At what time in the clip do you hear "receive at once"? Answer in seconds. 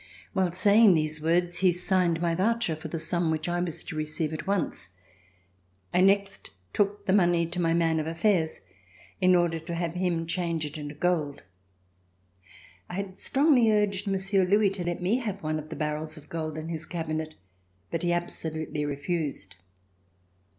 3.95-4.89